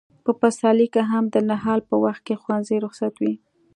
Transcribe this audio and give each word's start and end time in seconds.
په 0.23 0.31
پسرلي 0.41 0.87
کې 0.93 1.01
هم 1.11 1.23
د 1.33 1.35
نهال 1.49 1.79
په 1.89 1.95
وخت 2.03 2.21
کې 2.27 2.39
ښوونځي 2.41 2.77
رخصت 2.85 3.13
وي. 3.21 3.33